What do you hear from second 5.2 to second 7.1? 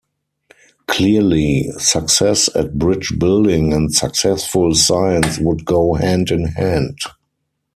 would go hand in hand.